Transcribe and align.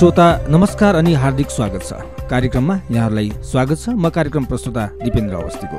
श्रोता 0.00 0.26
नमस्कार 0.48 0.94
अनि 0.96 1.12
हार्दिक 1.12 1.50
स्वागत 1.50 1.82
छ। 1.84 1.92
कार्यक्रममा 2.28 2.74
यहाँहरूलाई 2.90 3.30
स्वागत 3.44 3.78
छ। 3.78 3.88
म 3.92 4.08
कार्यक्रम 4.08 4.44
प्रस्तुता 4.48 4.84
दिपेन्द्र 4.96 5.34
अवस्थीको। 5.36 5.78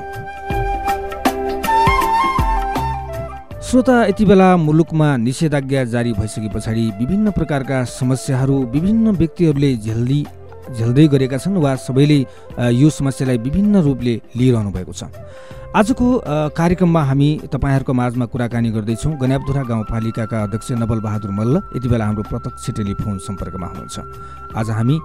श्रोता 3.65 3.95
यति 4.05 4.25
बेला 4.25 4.49
मुलुकमा 4.57 5.07
निषेधाज्ञा 5.17 5.83
जारी 5.93 6.13
भइसके 6.13 6.49
पछाडि 6.53 6.85
विभिन्न 6.99 7.31
प्रकारका 7.33 7.83
समस्याहरू 7.97 8.57
विभिन्न 8.69 9.15
व्यक्तिहरूले 9.17 9.75
झेल्दी 9.77 10.21
झेल्दै 10.77 11.07
गरेका 11.07 11.37
छन् 11.41 11.57
वा 11.57 11.75
सबैले 11.81 12.19
यो 12.77 12.89
समस्यालाई 12.91 13.37
विभिन्न 13.41 13.81
रूपले 13.81 14.13
लिइरहनु 14.37 14.69
भएको 14.69 14.93
छ। 14.93 15.09
आजको 15.71 16.05
कार्यक्रममा 16.51 17.01
हामी 17.07 17.47
तपाईँहरूको 17.47 17.93
माझमा 17.95 18.25
कुराकानी 18.27 18.69
गर्दैछौँ। 18.75 19.15
गन्यापधुरा 19.15 19.61
गाउँपालिकाका 19.71 20.43
अध्यक्ष 20.43 20.71
नवल 20.75 20.99
बहादुर 20.99 21.31
मल्ल 21.31 21.61
यति 21.75 21.87
बेला 21.87 22.05
हाम्रो 22.05 22.23
प्रत्यक्ष 22.27 22.75
टेलिफोन 22.75 23.17
सम्पर्कमा 23.23 23.67
हुनुहुन्छ। 23.67 24.51
आज 24.51 24.69
हामी 24.69 24.95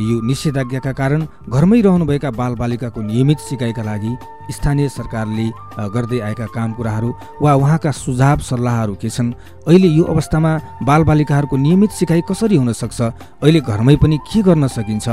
यो 0.00 0.14
निषेधाज्ञाका 0.24 0.92
कारण 0.96 1.20
घरमै 1.52 1.80
रहनुभएका 1.84 2.30
बालबालिकाको 2.32 3.00
नियमित 3.02 3.38
सिकाइका 3.44 3.82
लागि 3.84 4.16
स्थानीय 4.56 4.88
सरकारले 4.88 5.46
गर्दै 5.92 6.20
आएका 6.24 6.46
काम 6.48 6.72
कुराहरू 6.72 7.12
वा 7.42 7.52
उहाँका 7.52 7.90
सुझाव 7.92 8.38
सल्लाहहरू 8.40 8.94
के 8.96 9.10
छन्? 9.10 9.34
अहिले 9.68 9.88
यो 9.90 10.04
अवस्थामा 10.06 10.52
बालबालिकाहरूको 10.86 11.56
नियमित 11.56 11.90
सिकाइ 11.90 12.22
कसरी 12.24 12.56
हुन 12.56 12.72
सक्छ 12.72 13.00
अहिले 13.42 13.60
घरमै 13.60 13.96
पनि 14.00 14.16
के 14.24 14.42
गर्न 14.42 14.66
सकिन्छ? 14.70 15.08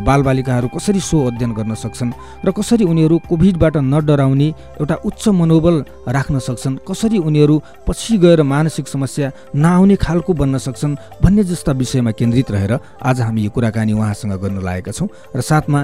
बालबालिकाहरू 0.00 0.68
कसरी 0.72 1.00
सो 1.02 1.26
अध्ययन 1.28 1.52
गर्न 1.52 1.74
सक्छन्? 1.74 2.12
र 2.46 2.50
कसरी 2.56 2.84
उनीहरू 2.86 3.18
कोभिडबाट 3.28 3.76
नडराउने 3.84 4.45
एउटा 4.80 4.94
उच्च 5.04 5.28
मनोबल 5.28 5.84
राख्न 6.08 6.38
सक्छन्। 6.38 6.78
कसरी 6.88 7.18
उनीहरू 7.18 7.56
पछि 7.86 8.18
गएर 8.18 8.42
मानसिक 8.42 8.88
समस्या 8.88 9.30
नआउने 9.54 9.96
खालको 9.96 10.32
बन्न 10.32 10.58
सक्छन् 10.58 10.96
भन्ने 11.22 11.44
जस्ता 11.44 11.72
विषयमा 11.72 12.10
केन्द्रित 12.10 12.50
रहेर 12.50 12.78
आज 13.02 13.20
हामी 13.20 13.42
यो 13.42 13.50
कुराकानी 13.50 13.92
उहाँसँग 13.92 14.32
गर्न 14.42 14.62
लागेका 14.62 14.92
छौँ 14.92 15.08
र 15.36 15.40
साथमा 15.40 15.80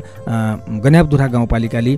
गन्यापधुरा 0.84 1.26
गाउँपालिकाले 1.26 1.92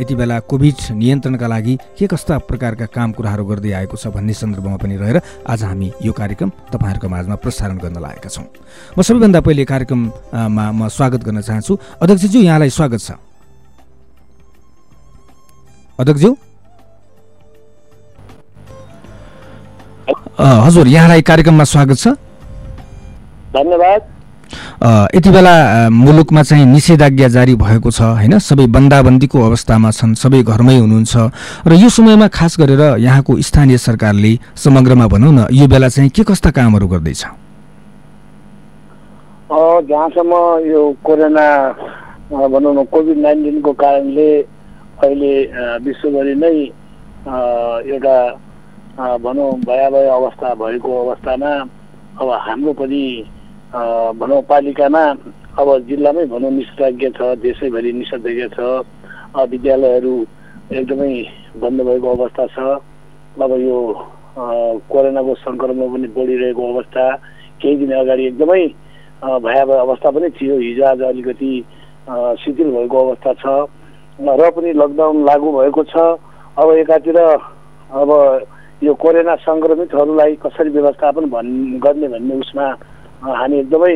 यति 0.00 0.14
बेला 0.14 0.38
कोभिड 0.50 0.76
नियन्त्रणका 0.92 1.46
लागि 1.46 1.74
के 1.98 2.06
कस्ता 2.06 2.38
प्रकारका 2.48 2.86
काम 2.86 3.12
कुराहरू 3.12 3.44
गर्दै 3.44 3.72
आएको 3.72 3.96
छ 3.96 4.08
भन्ने 4.14 4.34
सन्दर्भमा 4.34 4.76
पनि 4.76 4.96
रहेर 4.96 5.20
आज 5.48 5.62
हामी 5.64 5.92
यो 6.04 6.12
कार्यक्रम 6.12 6.50
तपाईँहरूको 6.72 7.08
माझमा 7.08 7.36
प्रसारण 7.42 7.78
गर्न 7.78 7.98
लागेका 8.00 8.28
छौँ। 8.28 8.46
म 8.98 9.02
सबैभन्दा 9.02 9.40
पहिले 9.40 9.64
कार्यक्रममा 9.64 10.64
म 10.72 10.88
स्वागत 10.88 11.20
गर्न 11.24 11.40
चाहन्छु। 11.40 11.78
अध्यक्षज्यू 12.02 12.42
यहाँलाई 12.42 12.70
स्वागत 12.70 13.00
छ। 13.00 13.23
अध्यक्षज्यू 16.00 16.34
हजुर 20.38 20.86
यहाँलाई 20.88 21.22
कार्यक्रममा 21.22 21.64
स्वागत 21.64 21.96
छ। 21.96 22.08
धन्यवाद। 23.54 24.00
यति 25.14 25.30
बेला 25.30 25.54
मुलुकमा 25.90 26.42
चाहिँ 26.42 26.66
निषेधाज्ञा 26.66 27.28
जारी 27.28 27.54
भएको 27.54 27.90
छ 27.90 28.00
होइन? 28.18 28.38
सबै 28.42 28.66
बन्दाबन्दीको 28.66 29.38
अवस्थामा 29.38 29.90
छन् 29.94 30.14
सबै 30.18 30.42
घरमै 30.42 30.76
हुनुहुन्छ। 30.78 31.14
र 31.62 31.72
यो 31.78 31.88
समयमा 31.88 32.28
खास 32.28 32.58
गरेर 32.58 32.98
यहाँको 32.98 33.32
स्थानीय 33.38 33.78
सरकारले 33.78 34.32
समग्रमा 34.58 35.06
भनौँ 35.06 35.32
न 35.32 35.46
यो 35.54 35.66
बेला 35.70 35.88
चाहिँ 35.94 36.10
के 36.10 36.22
कस्ता 36.26 36.50
कामहरू 36.50 36.86
गर्दैछ? 36.90 37.22
जहाँसम्म 39.86 40.34
यो 40.66 40.82
कोरोना 41.06 41.46
भनौँ 42.34 42.74
न 42.74 42.84
कोभिड 42.90 43.18
नाइन्टिनको 43.22 43.72
कारणले 43.72 44.28
अहिले 45.02 45.32
विश्वभरि 45.84 46.34
नै 46.38 46.56
एउटा 47.94 48.16
भनौँ 49.24 49.50
भयावह 49.66 50.10
अवस्था 50.14 50.54
भएको 50.54 50.90
अवस्थामा 51.04 51.52
अब 52.20 52.28
हाम्रो 52.46 52.72
पनि 52.78 53.04
भनौँ 54.20 54.40
पालिकामा 54.50 55.04
अब 55.58 55.68
जिल्लामै 55.88 56.24
भनौँ 56.30 56.50
निषेधाज्ञा 56.50 57.10
छ 57.18 57.34
देशैभरि 57.42 57.92
निषेधाज्ञा 57.92 58.48
छ 58.54 58.58
विद्यालयहरू 59.50 60.14
एकदमै 60.72 61.14
बन्द 61.58 61.80
भएको 61.82 62.08
अवस्था 62.16 62.46
छ। 62.54 62.58
अब 63.34 63.52
यो 63.60 63.78
कोरोनाको 64.90 65.34
सङ्क्रमण 65.42 65.86
पनि 65.92 66.08
बढिरहेको 66.14 66.62
अवस्था 66.72 67.04
केही 67.62 67.76
दिन 67.76 67.92
अगाडि 67.98 68.26
एकदमै 68.26 68.64
भयावह 69.42 69.80
अवस्था 69.80 70.10
पनि 70.10 70.28
थियो। 70.38 70.54
हिजो 70.58 70.84
आज 70.86 71.02
अलिकति 71.10 71.52
शिथिल 72.42 72.70
भएको 72.70 72.96
अवस्था 73.06 73.32
छ। 73.42 73.44
र 74.20 74.50
पनि 74.50 74.72
लकडाउन 74.72 75.24
लागू 75.24 75.48
भएको 75.52 75.82
छ। 75.84 75.94
अब 76.54 76.70
एकातिर 76.72 77.18
अब 77.18 78.10
यो 78.82 78.94
कोरोना 78.94 79.34
सङ्क्रमितहरूलाई 79.42 80.34
कसरी 80.38 80.70
व्यवस्थापन 80.70 81.24
भन् 81.30 81.80
गर्ने 81.82 82.08
भन्ने 82.08 82.34
उसमा 82.38 82.66
हामी 83.22 83.58
एकदमै 83.58 83.94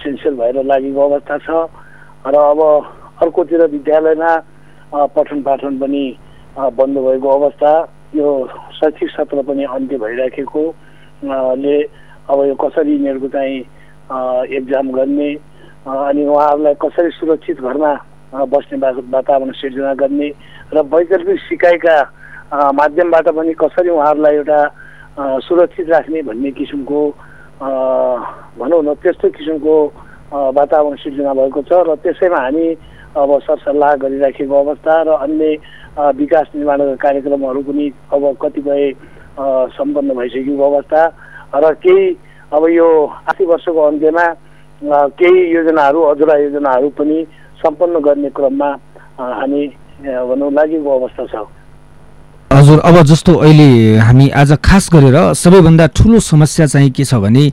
सिन्सियर 0.00 0.34
भएर 0.34 0.56
लागेको 0.64 1.00
अवस्था 1.00 1.38
छ। 1.38 1.48
र 2.24 2.34
अब 2.34 2.60
अर्कोतिर 3.20 3.66
विद्यालयमा 3.68 4.32
पठन 5.12 5.42
पाठन 5.42 5.78
पनि 5.78 6.04
बन्द 6.56 6.96
भएको 6.98 7.28
अवस्था। 7.28 7.72
यो 8.14 8.28
शैक्षिक 8.80 9.10
सत्र 9.10 9.42
पनि 9.42 9.64
अन्त्य 9.66 9.98
भइराखेको 9.98 10.62
ले 11.60 11.76
अब 12.30 12.38
यो 12.48 12.54
कसरी 12.54 12.92
यिनीहरूको 12.92 13.28
चाहिँ 13.28 13.58
एक्जाम 14.56 14.90
गर्ने 14.96 15.30
अनि 15.84 16.22
उहाँहरूलाई 16.24 16.74
कसरी 16.80 17.10
सुरक्षित 17.18 17.60
घरमा 17.60 17.92
बस्ने 18.34 18.78
वातावरण 18.78 19.50
सिर्जना 19.54 19.94
गर्ने 19.94 20.28
र 20.70 20.82
वैकल्पिक 20.84 21.38
सिकाइका 21.40 21.96
माध्यमबाट 22.74 23.28
पनि 23.30 23.52
कसरी 23.54 23.90
उहाँहरूलाई 23.90 24.34
एउटा 24.36 24.58
सुरक्षित 25.40 25.88
राख्ने 25.88 26.22
भन्ने 26.24 26.50
किसिमको 26.52 27.00
भनौँ 28.58 28.82
न 28.82 28.94
त्यस्तो 28.96 29.28
किसिमको 29.30 29.76
वातावरण 30.52 30.96
सिर्जना 30.98 31.32
भएको 31.32 31.62
छ 31.62 31.72
र 31.80 31.94
त्यसैमा 31.96 32.38
हामी 32.40 32.66
अब 33.14 33.30
सरसल्लाह 33.40 33.94
गरिराखेको 33.96 34.54
अवस्था 34.56 34.94
र 35.04 35.08
अन्य 35.20 35.46
विकास 36.18 36.46
निर्माणका 36.54 36.94
कार्यक्रमहरू 36.98 37.62
पनि 37.62 37.86
अब 38.10 38.22
कतिपय 38.42 38.82
सम्पन्न 39.72 40.14
भइसकेको 40.14 40.64
अवस्था 40.64 41.02
र 41.56 41.72
केही 41.76 42.06
अब 42.50 42.68
यो 42.70 42.88
आशी 43.24 43.44
वर्षको 43.44 43.82
अन्त्यमा 43.84 44.26
केही 45.14 45.40
योजनाहरू 45.48 46.02
अधुरा 46.04 46.36
योजनाहरू 46.38 46.88
पनि 46.98 47.18
सम्पन्न 47.64 48.00
गर्ने 48.04 48.30
क्रममा 48.36 48.70
हामी 49.18 49.66
भनौँ 50.28 50.50
लागेको 50.52 50.98
अवस्था 50.98 51.26
छ। 51.26 51.44
हजुर 52.54 52.78
अब 52.80 52.96
जस्तो 53.02 53.34
अहिले 53.34 53.98
हामी 53.98 54.28
आज 54.30 54.52
खास 54.62 54.88
गरेर 54.92 55.16
सबैभन्दा 55.34 55.86
ठुलो 55.90 56.18
समस्या 56.22 56.66
चाहिँ 56.66 56.90
के 56.94 57.04
छ 57.04 57.14
भने 57.18 57.44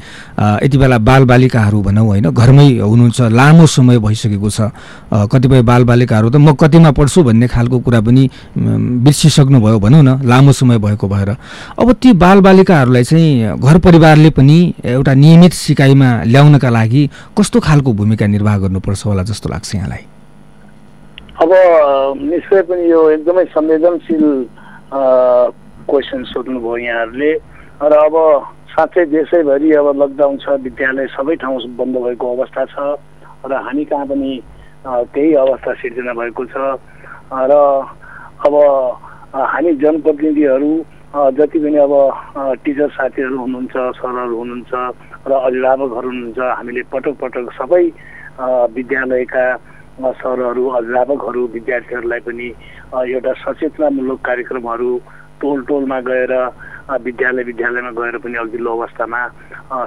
यति 0.62 0.78
बेला 0.78 0.98
बालबालिकाहरू 1.02 1.82
भनौँ 1.82 2.06
होइन 2.06 2.30
घरमै 2.30 2.68
हुनुहुन्छ 2.78 3.22
लामो 3.34 3.66
समय 3.66 3.98
भइसकेको 3.98 4.50
छ। 4.50 4.70
कतिपय 5.10 5.62
बालबालिकाहरू 5.66 6.30
त 6.30 6.36
म 6.38 6.54
कतिमा 6.54 6.92
पढ्छु 6.94 7.24
भन्ने 7.24 7.48
खालको 7.50 7.80
कुरा 7.82 8.02
पनि 8.06 8.30
बिर्सिसक्नुभयो 9.02 9.80
भनौँ 9.82 10.04
न 10.06 10.22
लामो 10.22 10.52
समय 10.54 10.78
भएको 10.78 11.08
भएर। 11.10 11.30
अब 11.82 11.94
ती 11.98 12.14
बालबालिकाहरूलाई 12.22 13.04
चाहिँ 13.04 13.58
घर 13.58 13.78
परिवारले 13.82 14.30
पनि 14.38 14.58
एउटा 14.86 15.14
नियमित 15.18 15.54
सिकाइमा 15.66 16.10
ल्याउनका 16.30 16.70
लागि 16.70 17.10
कस्तो 17.34 17.60
खालको 17.60 17.94
भूमिका 17.98 18.26
निर्वाह 18.30 18.58
गर्नुपर्छ 18.70 19.06
होला 19.06 19.24
जस्तो 19.26 19.50
लाग्छ 19.50 19.76
यहाँलाई? 19.76 20.04
अब 21.42 21.50
निश्चय 22.22 22.62
पनि 22.70 22.92
यो 22.92 23.10
एकदमै 23.10 23.46
संवेदनशील 23.50 24.26
क्वेसन 24.94 26.24
सोध्नुभयो 26.32 26.78
यहाँहरूले। 26.78 27.32
र 27.82 27.94
अब 27.98 28.16
साँच्चै 28.72 29.06
देशैभरि 29.08 29.72
अब 29.74 29.88
लकडाउन 30.02 30.38
छ 30.38 30.60
विद्यालय 30.64 31.08
सबै 31.16 31.36
ठाउँ 31.42 31.60
बन्द 31.80 31.96
भएको 31.98 32.26
अवस्था 32.36 32.66
छ। 32.66 32.76
र 33.48 33.52
हामी 33.56 33.86
कहाँ 33.86 34.06
पनि 34.06 34.32
त्यही 34.86 35.34
अवस्था 35.36 35.72
सिर्जना 35.82 36.14
भएको 36.14 36.46
छ। 36.46 36.56
र 37.32 37.54
अब 38.46 38.56
हामी 39.32 39.72
जनप्रतिनिधिहरू 39.80 40.72
जति 41.36 41.60
पनि 41.60 41.78
अब 41.78 41.94
टिचर 42.64 42.90
साथीहरू 42.90 43.38
हुनुहुन्छ 43.38 43.76
सरहरू 43.98 44.36
हुनुहुन्छ 44.38 44.74
र 45.28 45.32
अभिभावकहरू 45.32 46.08
हुनुहुन्छ 46.10 46.40
हामीले 46.40 46.84
पटक 46.92 47.16
पटक 47.22 47.46
सबै 47.56 47.84
विद्यालयका 48.76 49.46
सरहरू 50.02 50.64
अभिभावकहरू 50.68 51.42
विद्यार्थीहरूलाई 51.54 52.20
पनि 52.26 52.48
एउटा 53.06 53.34
सचेतनामूलक 53.44 54.20
कार्यक्रमहरू 54.26 54.92
टोल 55.42 55.62
टोलमा 55.70 56.00
गएर 56.02 56.34
विद्यालय 57.02 57.44
विद्यालयमा 57.44 57.92
गएर 58.00 58.18
पनि 58.24 58.38
अघिल्लो 58.38 58.72
अवस्थामा 58.78 59.22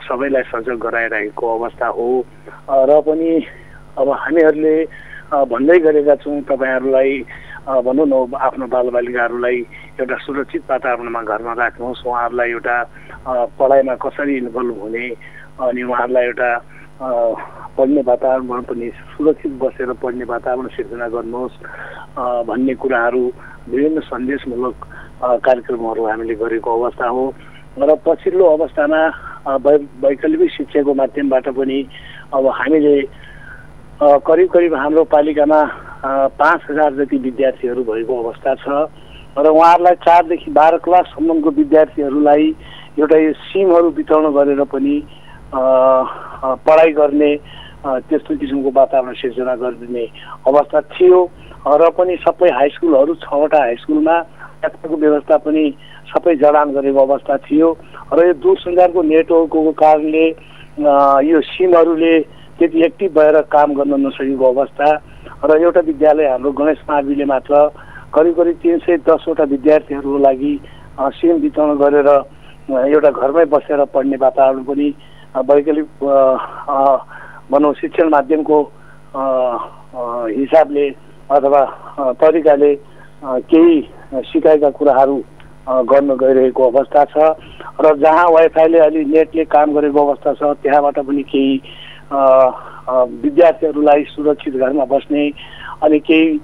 सबैलाई 0.07 0.43
सजग 0.53 0.79
गराइरहेको 0.79 1.47
अवस्था 1.59 1.87
हो। 1.87 2.09
र 2.89 3.01
पनि 3.07 3.31
अब 3.99 4.09
हामीहरूले 4.11 4.77
भन्दै 5.51 5.79
गरेका 5.79 6.15
छौँ 6.23 6.41
तपाईँहरूलाई 6.51 7.13
भनौँ 7.65 8.07
न 8.07 8.15
आफ्नो 8.39 8.67
बालबालिकाहरूलाई 8.67 9.59
एउटा 10.01 10.17
सुरक्षित 10.27 10.63
वातावरणमा 10.71 11.23
घरमा 11.23 11.53
राख्नुहोस्। 11.59 12.07
उहाँहरूलाई 12.07 12.51
एउटा 12.51 12.77
पढाइमा 13.59 13.95
कसरी 14.05 14.37
इन्भल्भ 14.37 14.79
हुने 14.83 15.07
अनि 15.65 15.83
उहाँहरूलाई 15.83 16.25
एउटा 16.25 16.51
पढ्ने 17.01 18.01
वातावरण 18.07 18.63
पनि 18.63 18.89
सुरक्षित 19.17 19.53
बसेर 19.63 19.93
पढ्ने 20.03 20.25
वातावरण 20.25 20.69
सिर्जना 20.77 21.09
गर्नुहोस् 21.11 21.59
भन्ने 22.47 22.75
कुराहरू 22.79 23.23
विभिन्न 23.69 24.01
सन्देशमूलक 24.07 24.77
कार्यक्रमहरू 25.43 26.05
हामीले 26.07 26.35
गरेको 26.39 26.71
अवस्था 26.79 27.09
हो। 27.09 27.25
र 27.79 27.95
पछिल्लो 28.07 28.45
अवस्थामा 28.47 29.01
वै 29.65 29.77
वैकल्पिक 30.03 30.51
शिक्षाको 30.51 30.95
माध्यमबाट 30.95 31.49
पनि 31.59 31.79
अब 32.33 32.47
हामीले 32.59 32.97
करिब 34.01 34.49
करिब 34.55 34.75
हाम्रो 34.75 35.05
पालिकामा 35.11 35.61
पाँच 36.39 36.61
हजार 36.71 36.95
जति 36.95 37.17
विद्यार्थीहरू 37.27 37.83
भएको 37.83 38.23
अवस्था 38.23 38.55
छ। 38.63 38.67
र 39.35 39.47
उहाँहरूलाई 39.51 39.97
चारदेखि 40.07 40.51
बाह्र 40.55 40.79
क्लाससम्मको 40.87 41.51
विद्यार्थीहरूलाई 41.59 42.45
एउटा 42.99 43.19
यो 43.19 43.33
सिमहरू 43.51 43.91
वितरण 43.99 44.31
गरेर 44.31 44.63
पनि 44.71 44.97
पढाइ 46.43 46.93
गर्ने 46.93 47.31
त्यस्तो 47.85 48.37
किसिमको 48.37 48.71
वातावरण 48.75 49.13
सिर्जना 49.15 49.55
गरिदिने 49.63 50.05
अवस्था 50.49 50.81
थियो। 50.95 51.21
र 51.65 51.89
पनि 51.97 52.17
सबै 52.21 52.49
हाई 52.51 52.69
स्कुलहरू 52.77 53.15
छवटा 53.25 53.59
हाई 53.61 53.77
स्कुलमा 53.83 54.17
यात्राको 54.65 54.97
व्यवस्था 54.97 55.37
पनि 55.45 55.65
सबै 56.09 56.35
जडान 56.37 56.73
गरेको 56.73 57.01
अवस्था 57.01 57.37
थियो। 57.47 57.69
र 58.13 58.27
यो 58.27 58.33
दूरसञ्चारको 58.41 59.03
नेटवर्कको 59.03 59.73
कारणले 59.73 60.27
यो 61.29 61.41
सिमहरूले 61.45 62.15
त्यति 62.59 62.83
एक्टिभ 62.85 63.11
भएर 63.19 63.41
काम 63.49 63.75
गर्न 63.75 63.95
नसकेको 64.07 64.47
अवस्था। 64.53 64.89
र 65.45 65.51
एउटा 65.63 65.81
विद्यालय 65.81 66.27
हाम्रो 66.29 66.53
गणेश 66.53 66.81
माविले 66.89 67.25
मात्र 67.25 67.55
करिब 68.15 68.35
करिब 68.37 68.57
तिन 68.63 68.79
सय 68.85 68.97
दसवटा 69.09 69.45
विद्यार्थीहरूको 69.45 70.19
लागि 70.19 70.55
सिम 71.17 71.37
वितरण 71.43 71.77
गरेर 71.79 72.09
एउटा 72.69 73.11
घरमै 73.11 73.45
बसेर 73.53 73.85
पढ्ने 73.95 74.17
वातावरण 74.17 74.63
पनि 74.65 74.89
वैकल्पिक 75.35 76.05
भनौँ 77.51 77.73
शिक्षण 77.75 78.09
माध्यमको 78.09 78.61
हिसाबले 80.31 80.89
अथवा 81.31 81.63
तरिकाले 82.23 82.75
केही 83.51 83.81
सिकाएका 84.31 84.71
कुराहरू 84.71 85.17
गर्न 85.91 86.15
गइरहेको 86.17 86.71
अवस्था 86.71 87.05
छ। 87.11 87.17
र 87.83 87.95
जहाँ 87.99 88.27
वाइफाईले 88.31 88.79
अलि 88.79 89.05
नेटले 89.05 89.45
काम 89.51 89.73
गरेको 89.75 90.07
अवस्था 90.07 90.33
छ 90.35 90.55
त्यहाँबाट 90.63 90.99
पनि 91.03 91.23
केही 91.27 91.55
विद्यार्थीहरूलाई 93.23 94.05
सुरक्षित 94.15 94.55
घरमा 94.55 94.85
बस्ने 94.87 95.29
अनि 95.83 95.99
केही 95.99 96.39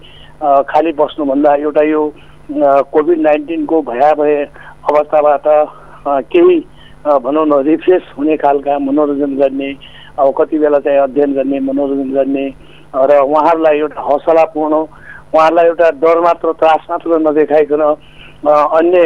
खाली 0.66 0.92
बस्नुभन्दा 0.98 1.54
एउटा 1.54 1.82
यो 1.87 2.02
कोभिड 2.90 3.19
नाइन्टिनको 3.20 3.82
भयावह 3.82 4.31
अवस्थाबाट 4.90 5.46
केही 6.32 6.58
भनौँ 7.00 7.47
न 7.47 7.62
रिफ्रेस 7.64 8.02
हुने 8.17 8.37
खालका 8.37 8.79
मनोरञ्जन 8.79 9.37
गर्ने 9.37 9.69
अब 10.20 10.32
कति 10.38 10.58
बेला 10.58 10.79
चाहिँ 10.85 10.99
अध्ययन 11.00 11.32
गर्ने 11.35 11.61
मनोरञ्जन 11.64 12.11
गर्ने 12.12 12.47
र 12.93 13.19
उहाँहरूलाई 13.19 13.79
एउटा 13.79 14.00
हौसलापूर्ण 14.02 14.75
उहाँहरूलाई 15.32 15.67
एउटा 15.67 15.91
डर 15.97 16.20
मात्र 16.20 16.52
त्रास 16.61 16.87
मात्र 16.91 17.19
नदेखाइकन 17.20 17.82
अन्य 18.44 19.00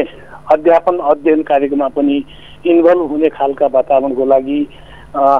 अध्यापन 0.52 0.98
अध्ययन 1.10 1.42
कार्यक्रममा 1.42 1.88
पनि 1.94 2.16
इन्भल्भ 2.66 3.10
हुने 3.10 3.28
खालका 3.30 3.66
वातावरणको 3.74 4.24
लागि 4.26 4.60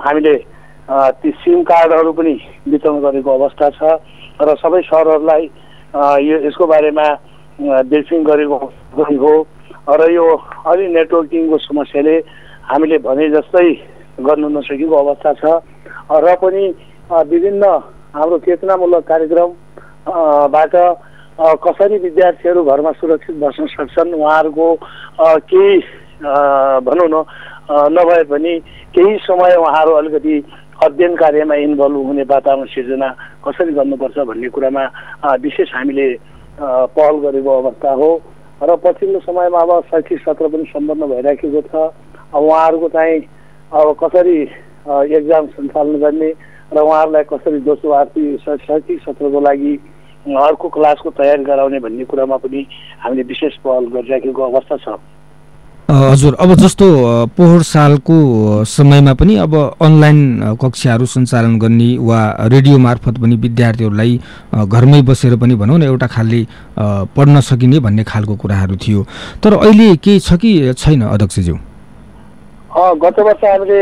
हामीले 0.06 0.36
ती 1.18 1.30
सिम 1.42 1.62
कार्डहरू 1.64 2.12
पनि 2.12 2.38
वितरण 2.68 3.00
गरेको 3.02 3.30
अवस्था 3.34 3.70
छ 3.74 3.98
र 4.42 4.54
सबै 4.62 4.82
सहरहरूलाई 4.82 5.50
यो 6.22 6.38
यसको 6.46 6.66
बारेमा 6.66 7.06
ब्रिफिङ 7.90 8.24
गरेको 8.24 8.56
हो। 9.18 9.34
र 9.84 10.10
यो 10.12 10.26
अलि 10.66 10.88
नेटवर्किङको 10.88 11.56
समस्याले 11.60 12.16
हामीले 12.64 12.98
भने 13.04 13.28
जस्तै 13.30 13.68
गर्नु 14.16 14.48
नसकेको 14.48 14.96
अवस्था 14.96 15.32
छ। 15.34 15.44
र 16.24 16.34
पनि 16.40 16.64
विभिन्न 17.28 17.64
हाम्रो 18.14 18.38
चेतनामूलक 18.46 19.04
कार्यक्रमबाट 19.04 20.74
कसरी 21.64 21.96
विद्यार्थीहरू 21.98 22.64
घरमा 22.64 22.92
सुरक्षित 22.96 23.36
बस्न 23.36 23.66
सक्छन् 23.66 24.14
उहाँहरूको 24.14 24.66
केही 25.50 25.76
भनौँ 26.86 27.08
न 27.12 27.16
नभए 27.92 28.22
पनि 28.24 28.52
केही 28.94 29.16
समय 29.20 29.54
उहाँहरू 29.56 29.92
अलिकति 30.00 30.34
अध्ययन 30.84 31.14
कार्यमा 31.16 31.54
इन्भल्भ 31.64 32.06
हुने 32.06 32.22
वातावरण 32.24 32.66
सिर्जना 32.72 33.08
कसरी 33.44 33.72
गर्नुपर्छ 33.74 34.18
भन्ने 34.28 34.48
कुरामा 34.48 34.84
विशेष 35.44 35.68
हामीले 35.74 36.08
पहल 36.60 37.14
गरेको 37.24 37.50
अवस्था 37.62 37.90
हो। 37.92 38.10
र 38.62 38.76
पछिल्लो 38.84 39.20
समयमा 39.20 39.60
अब 39.60 39.80
शैक्षिक 39.90 40.20
सत्र 40.20 40.48
पनि 40.48 40.64
सम्पन्न 40.70 41.06
भइराखेको 41.10 41.60
छ। 41.62 41.74
अब 42.34 42.42
उहाँहरूको 42.42 42.88
चाहिँ 42.88 43.18
अब 43.72 43.96
कसरी 44.02 44.38
एक्जाम 45.16 45.46
सञ्चालन 45.46 45.98
गर्ने 45.98 46.30
र 46.72 46.78
उहाँहरूलाई 46.78 47.24
कसरी 47.24 47.58
दोस्रो 47.66 47.90
आर्थिक 47.92 48.40
शैक्षिक 48.40 49.00
सत्रको 49.02 49.40
लागि 49.40 49.74
अर्को 50.24 50.68
क्लासको 50.68 51.10
तयारी 51.10 51.44
गराउने 51.44 51.78
भन्ने 51.80 52.04
कुरामा 52.04 52.36
पनि 52.40 52.66
हामीले 53.02 53.22
विशेष 53.28 53.56
पहल 53.64 53.86
गरिराखेको 53.92 54.42
अवस्था 54.42 54.76
छ। 54.76 54.98
हजुर 55.84 56.34
अब 56.40 56.52
जस्तो 56.56 56.86
पोहोर 57.36 57.62
सालको 57.62 58.14
समयमा 58.64 59.12
पनि 59.14 59.34
अब 59.36 59.54
अनलाइन 59.76 60.56
कक्षाहरू 60.56 61.06
सञ्चालन 61.06 61.58
गर्ने 61.60 61.88
वा 62.00 62.20
रेडियो 62.48 62.78
मार्फत 62.78 63.18
पनि 63.20 63.36
विद्यार्थीहरूलाई 63.36 64.12
घरमै 64.64 65.00
बसेर 65.04 65.36
पनि 65.36 65.54
भनौँ 65.54 65.78
न 65.78 65.82
एउटा 65.84 66.06
खालले 66.08 66.40
पढ्न 67.12 67.40
सकिने 67.40 67.78
भन्ने 67.84 68.02
खालको 68.02 68.36
कुराहरू 68.36 68.76
थियो। 68.80 69.04
तर 69.44 69.52
अहिले 69.60 69.96
केही 70.00 70.20
छ 70.20 70.40
कि 70.40 70.72
छैन 70.72 71.02
अध्यक्षज्यू? 71.04 71.56
गत 73.04 73.18
वर्ष 73.20 73.44
हामीले 73.44 73.80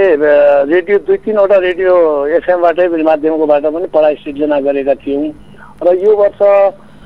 रेडियो 0.74 0.98
दुई 1.06 1.16
तिनवटा 1.22 1.56
रेडियो 1.70 1.94
एफएमबाटै 2.36 2.88
माध्यमकोबाट 3.02 3.62
पनि 3.62 3.86
पढाइ 3.94 4.14
सिर्जना 4.26 4.60
गरेका 4.66 4.94
थियौँ। 5.06 5.30
र 5.86 5.94
यो 6.02 6.16
वर्ष 6.18 6.40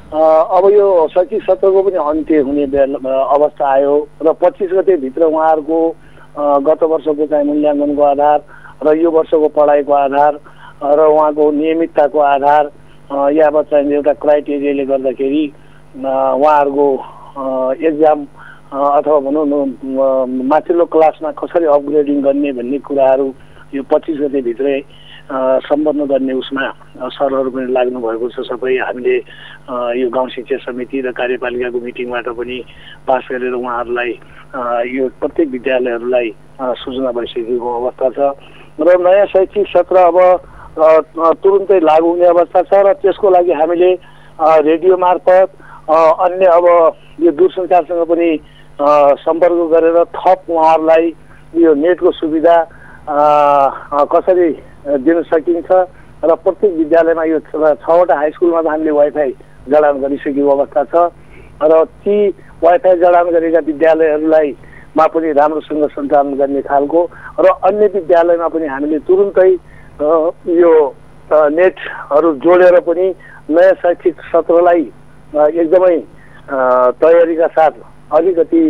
अब 0.06 0.68
यो 0.70 0.86
शैक्षिक 1.08 1.42
सत्रको 1.42 1.82
पनि 1.82 1.96
अन्त्य 1.98 2.38
हुने 2.40 2.64
अवस्था 2.64 3.66
आयो 3.66 3.94
र 4.22 4.32
पच्चिस 4.34 4.70
गतेभित्र 4.72 5.24
उहाँहरूको 5.24 5.78
गत 6.62 6.82
वर्षको 6.84 7.26
चाहिँ 7.26 7.46
मूल्याङ्कनको 7.46 8.02
आधार 8.04 8.38
र 8.82 8.94
यो 8.96 9.10
वर्षको 9.10 9.48
पढाइको 9.50 9.92
आधार 9.94 10.38
र 10.84 11.06
उहाँको 11.06 11.50
नियमितताको 11.52 12.18
आधार 12.20 12.70
यावत 13.34 13.66
चाहिँ 13.66 13.92
एउटा 13.92 14.12
क्राइटेरियाले 14.16 14.84
गर्दाखेरि 14.86 15.44
उहाँहरूको 15.98 16.86
एक्जाम 17.82 18.24
अथवा 18.70 19.18
भनौँ 19.20 19.46
न 19.46 20.46
माथिल्लो 20.46 20.84
क्लासमा 20.86 21.30
कसरी 21.34 21.66
अपग्रेडिङ 21.72 22.22
गर्ने 22.22 22.52
भन्ने 22.52 22.78
कुराहरू 22.84 23.26
यो 23.74 23.82
पच्चिस 23.90 24.20
गतेभित्रै 24.20 24.78
सम्पन्न 25.26 26.06
गर्ने 26.06 26.32
उसमा 26.38 26.64
सरहरू 27.10 27.50
पनि 27.50 27.72
लाग्नु 27.72 27.98
भएको 28.00 28.28
छ 28.30 28.46
सबै। 28.46 28.76
हामीले 28.78 29.16
यो 29.98 30.06
गाउँ 30.14 30.28
शिक्षा 30.30 30.56
समिति 30.64 31.00
र 31.02 31.10
कार्यपालिकाको 31.18 31.78
मिटिङबाट 31.82 32.28
पनि 32.38 32.58
पास 33.06 33.24
गरेर 33.30 33.54
उहाँहरूलाई 33.58 34.10
यो 34.94 35.08
प्रत्येक 35.18 35.48
विद्यालयहरूलाई 35.50 36.28
सूचना 36.78 37.10
भइसकेको 37.18 37.68
अवस्था 37.80 38.08
छ। 38.14 38.18
र 38.78 38.88
नयाँ 39.02 39.26
शैक्षिक 39.34 39.66
सत्र 39.66 39.96
अब 39.98 40.18
तुरुन्तै 41.42 41.80
लागु 41.80 42.06
हुने 42.06 42.26
अवस्था 42.30 42.62
छ 42.70 42.86
र 42.86 42.92
त्यसको 43.02 43.30
लागि 43.34 43.52
हामीले 43.58 43.90
रेडियो 44.62 44.96
मार्फत 44.96 45.48
अन्य 45.90 46.46
अब 46.54 46.66
यो 47.26 47.30
दूरसञ्चारसँग 47.34 48.02
पनि 48.06 48.30
सम्पर्क 49.26 49.58
गरेर 49.74 49.98
थप 50.14 50.50
उहाँहरूलाई 50.50 51.14
यो 51.56 51.74
नेटको 51.74 52.10
सुविधा 52.12 52.56
कसरी 53.06 54.50
दिन 55.00 55.22
सकिन्छ 55.24 55.70
र 56.22 56.34
प्रत्येक 56.36 56.72
विद्यालयमा 56.74 57.24
यो 57.24 57.38
छवटा 57.78 58.14
हाई 58.16 58.30
स्कुलमा 58.32 58.62
त 58.62 58.66
हामीले 58.66 58.90
वाइफाई 58.92 59.30
जडान 59.68 60.00
गरिसकेको 60.00 60.50
अवस्था 60.50 60.84
छ 60.84 60.96
र 61.62 61.84
ती 62.02 62.16
वाइफाई 62.62 62.96
जडान 62.96 63.30
गरेका 63.30 63.60
विद्यालयहरूलाई 63.66 64.50
मा 64.96 65.06
पनि 65.06 65.32
राम्रोसँग 65.32 65.86
सञ्चालन 65.88 66.34
गर्ने 66.34 66.62
खालको 66.64 67.04
र 67.38 67.46
अन्य 67.62 67.86
विद्यालयमा 67.94 68.48
पनि 68.48 68.66
हामीले 68.66 68.98
तुरुन्तै 69.06 69.50
यो 70.56 70.72
नेटहरू 71.30 72.32
जोडेर 72.42 72.80
पनि 72.82 73.06
नयाँ 73.50 73.74
शैक्षिक 73.76 74.20
सत्रलाई 74.26 74.82
एकदमै 75.54 75.96
तयारीका 76.98 77.46
साथ 77.54 77.74
अलिकति 78.10 78.62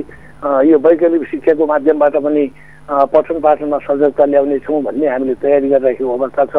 यो 0.66 0.78
वैकल्पिक 0.78 1.28
शिक्षाको 1.28 1.66
माध्यमबाट 1.66 2.16
पनि 2.20 2.44
पठन 2.86 3.40
पाठनमा 3.42 3.78
सजगता 3.82 4.24
ल्याउनेछौँ 4.24 4.82
भन्ने 4.82 5.06
हामीले 5.06 5.34
तयारी 5.42 5.68
गरिराखेको 5.68 6.12
अवस्था 6.18 6.44
छ। 6.54 6.56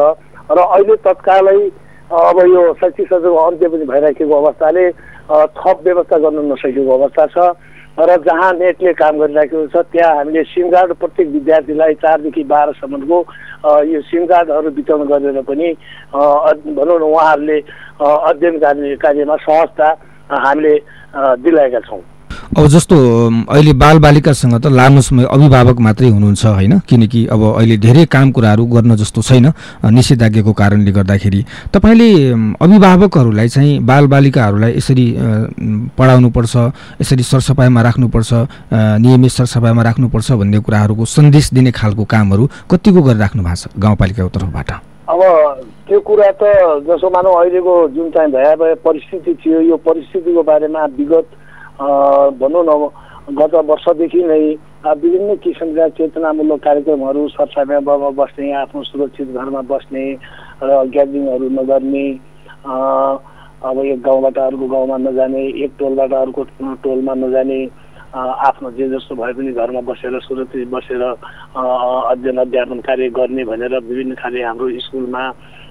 र 0.52 0.58
अहिले 0.58 0.96
तत्कालै 1.00 1.60
अब 2.08 2.38
यो 2.52 2.62
शैक्षिक 2.80 3.06
सत्रको 3.08 3.36
अन्त्य 3.36 3.68
पनि 3.68 3.84
भइराखेको 3.84 4.34
अवस्थाले 4.36 4.84
थप 5.56 5.76
व्यवस्था 5.84 6.16
गर्न 6.18 6.52
नसकेको 6.52 6.92
अवस्था 6.98 7.26
छ। 7.32 7.38
र 7.98 8.16
जहाँ 8.22 8.52
नेटले 8.54 8.92
काम 8.94 9.18
गरिराखेको 9.18 9.66
छ 9.72 9.76
त्यहाँ 9.92 10.14
हामीले 10.16 10.42
सिम 10.52 10.68
कार्ड 10.70 10.92
प्रत्येक 11.00 11.28
विद्यार्थीलाई 11.28 11.94
चारदेखि 12.04 12.44
बाह्रसम्मको 12.44 13.18
यो 13.88 14.00
सिम 14.06 14.26
कार्डहरू 14.28 14.70
वितरण 14.70 15.02
गरेर 15.08 15.40
पनि 15.48 15.68
भनौँ 16.76 16.98
न 16.98 17.02
उहाँहरूले 17.02 17.58
अध्ययन 17.98 18.58
कार्य 18.62 18.96
कार्यमा 19.02 19.36
सहजता 19.42 19.88
हामीले 20.44 20.74
दिलाएका 21.42 21.80
छौँ। 21.88 22.00
अब 22.48 22.66
जस्तो 22.66 22.96
अहिले 23.52 23.72
बालबालिकासँग 23.76 24.54
त 24.56 24.66
लामो 24.72 25.00
समय 25.04 25.24
अभिभावक 25.28 25.78
मात्रै 25.84 26.08
हुनुहुन्छ 26.08 26.44
होइन? 26.48 26.78
किनकि 26.88 27.20
अब 27.28 27.42
अहिले 27.44 27.76
धेरै 27.76 28.04
काम 28.08 28.30
कुराहरू 28.32 28.64
गर्न 28.64 28.96
जस्तो 28.96 29.20
छैन 29.22 29.52
निषेधाज्ञाको 29.84 30.52
कारणले 30.56 30.92
गर्दाखेरि। 30.96 31.44
तपाईँले 31.68 32.08
अभिभावकहरूलाई 32.56 33.48
चाहिँ 33.48 33.78
बालबालिकाहरूलाई 33.84 34.72
यसरी 34.80 35.06
पढाउनुपर्छ 35.92 36.54
यसरी 37.00 37.22
सरसफाइमा 37.22 37.82
राख्नुपर्छ 37.82 38.30
नियमित 38.72 39.30
सरसफाइमा 39.30 39.82
राख्नुपर्छ 39.82 40.32
भन्ने 40.40 40.58
कुराहरूको 40.64 41.04
सन्देश 41.04 41.52
दिने 41.52 41.70
खालको 41.76 42.04
कामहरू 42.08 42.48
कतिको 42.64 43.00
गरिराख्नु 43.02 43.42
भएको 43.44 43.56
छ 43.60 43.76
गाउँपालिकाको 43.76 44.30
तर्फबाट? 44.32 44.70
अब 45.08 45.20
त्यो 45.84 46.00
कुरा 46.00 46.30
त 46.40 46.42
जसो 46.88 47.10
मानौ 47.12 47.32
अहिलेको 47.40 47.74
जुन 47.92 48.08
चाहिँ 48.16 48.56
भए 48.56 48.74
परिस्थिति 48.80 49.32
थियो 49.36 49.60
यो 49.68 49.76
परिस्थितिको 49.84 50.42
बारेमा 50.42 50.84
विगत 50.96 51.28
भनौँ 51.78 52.64
न 52.64 52.72
गत 53.30 53.54
वर्षदेखि 53.64 54.22
नै 54.24 54.40
विभिन्न 54.96 55.34
किसिमका 55.38 55.88
चेतनामूलक 55.90 56.60
कार्यक्रमहरू 56.60 57.26
सरसामामा 57.30 58.10
बस्ने 58.12 58.52
आफ्नो 58.56 58.82
सुरक्षित 58.84 59.28
घरमा 59.32 59.60
बस्ने 59.64 60.04
र 60.60 60.70
ग्यादरिङहरू 60.88 61.48
नगर्ने 61.52 62.06
अब 63.60 63.78
एक 63.84 64.02
गाउँबाट 64.02 64.38
अर्को 64.40 64.66
गाउँमा 64.66 64.96
नजाने 64.98 65.42
एक 65.60 65.72
टोलबाट 65.78 66.12
अर्को 66.16 66.42
टोलमा 66.80 67.14
नजाने 67.16 67.60
आफ्नो 68.14 68.70
जे 68.72 68.88
जस्तो 68.88 69.14
भए 69.14 69.32
पनि 69.32 69.52
घरमा 69.52 69.80
बसेर 69.84 70.18
सुरक्षित 70.20 70.68
बसेर 70.68 71.02
अध्ययन 71.02 72.38
अध्यापन 72.40 72.80
कार्य 72.80 73.08
गर्ने 73.12 73.44
भनेर 73.44 73.78
विभिन्न 73.80 74.14
खाले 74.14 74.42
हाम्रो 74.42 74.68
स्कुलमा 74.80 75.22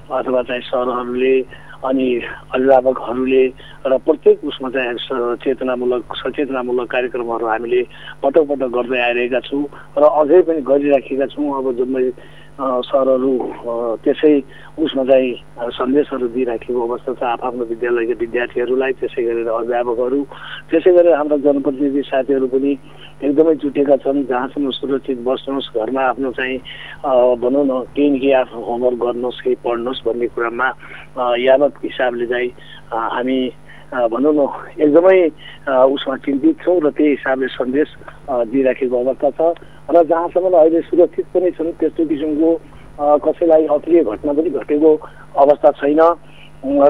अथवा 0.09 0.41
चाहिँ 0.43 0.61
सरहरूले 0.63 1.33
अनि 1.79 2.07
अभिभावकहरूले 2.53 3.43
र 3.85 3.97
प्रत्येक 3.99 4.43
उसमा 4.43 4.69
चाहिँ 4.69 5.37
चेतनामूलक 5.37 6.03
सचेतनामूलक 6.17 6.87
कार्यक्रमहरू 6.89 7.45
हामीले 7.45 7.81
पटक 8.23 8.43
पटक 8.49 8.69
गर्दै 8.73 8.99
आइरहेका 8.99 9.39
छौँ 9.45 9.63
र 9.95 10.03
अझै 10.17 10.41
पनि 10.41 10.61
गरिराखेका 10.65 11.25
छौँ। 11.27 11.45
अब 11.53 11.65
जम्मै 11.77 12.03
सरहरू 12.57 13.33
त्यसै 14.01 14.33
उसमा 14.81 15.03
चाहिँ 15.05 15.33
सन्देशहरू 15.77 16.27
दिइराखेको 16.33 16.81
अवस्था 16.87 17.13
छ 17.13 17.23
आफ्नो 17.37 17.63
विद्यालयका 17.69 18.15
विद्यार्थीहरूलाई 18.17 18.93
त्यसै 18.97 19.21
गरेर 19.25 19.47
अभिभावकहरू 19.47 20.19
त्यसै 20.69 20.91
गरेर 20.97 21.13
हाम्रा 21.13 21.37
जनप्रतिनिधि 21.45 22.01
साथीहरू 22.09 22.47
पनि 22.49 22.71
एकदमै 23.21 23.53
जुटेका 23.61 23.95
छन्। 24.01 24.25
जहाँसम्म 24.25 24.69
सुरक्षित 24.73 25.19
बस्नुहोस् 25.21 25.69
घरमा 25.77 26.01
आफ्नो 26.01 26.31
चाहिँ 26.33 26.57
भनौँ 27.41 27.65
न 27.65 27.71
केही 27.93 28.09
न 28.09 28.17
केही 28.17 28.33
आफ्नो 28.41 28.61
होमवर्क 28.65 28.99
गर्नुहोस् 29.05 29.41
केही 29.45 29.55
पढ्नुहोस् 29.61 30.05
भन्ने 30.05 30.27
कुरामा 30.33 30.67
यावत 31.37 31.73
हिसाबले 31.85 32.25
चाहिँ 32.25 32.49
हामी 32.89 33.39
भनौँ 34.13 34.33
न 34.33 34.41
एकदमै 34.81 35.17
उसमा 35.93 36.15
चिन्तित 36.25 36.55
छौँ 36.65 36.79
र 36.81 36.89
त्यही 36.89 37.09
हिसाबले 37.17 37.47
सन्देश 37.53 37.89
दिइराखेको 38.49 38.97
अवस्था 38.97 39.29
छ। 39.37 39.41
र 39.87 40.03
जहाँसम्म 40.03 40.51
अहिले 40.51 40.81
सुरक्षित 40.83 41.25
पनि 41.33 41.51
छन् 41.55 41.71
त्यस्तो 41.79 42.05
किसिमको 42.05 42.49
कसैलाई 43.23 43.65
अप्रिय 43.71 44.03
घटना 44.03 44.33
पनि 44.33 44.49
घटेको 44.49 44.91
अवस्था 45.37 45.71
छैन। 45.79 46.01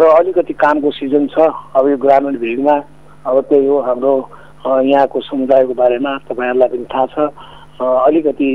र 0.02 0.04
अलिकति 0.18 0.54
कामको 0.56 0.90
सिजन 0.92 1.28
छ। 1.28 1.38
अब 1.78 1.88
यो 1.88 1.98
ग्रामीण 1.98 2.38
भिडमा 2.42 2.76
अब 3.28 3.36
त्यही 3.50 3.66
हो 3.68 3.78
हाम्रो 3.86 4.14
यहाँको 4.66 5.20
समुदायको 5.22 5.74
बारेमा 5.74 6.12
तपाईँहरूलाई 6.26 6.70
पनि 6.70 6.86
थाहा 6.90 7.06
छ। 7.14 7.18
अलिकति 7.78 8.52